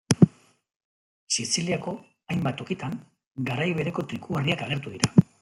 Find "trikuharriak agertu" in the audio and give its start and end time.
4.15-4.97